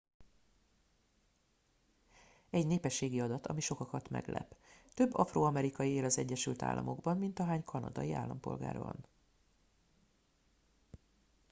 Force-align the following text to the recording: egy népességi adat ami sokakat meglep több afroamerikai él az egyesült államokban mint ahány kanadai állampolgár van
egy 2.49 2.67
népességi 2.67 3.21
adat 3.21 3.47
ami 3.47 3.59
sokakat 3.61 4.09
meglep 4.09 4.55
több 4.93 5.13
afroamerikai 5.15 5.89
él 5.91 6.03
az 6.03 6.17
egyesült 6.17 6.61
államokban 6.61 7.17
mint 7.17 7.39
ahány 7.39 7.63
kanadai 7.63 8.11
állampolgár 8.13 8.77
van 8.77 9.05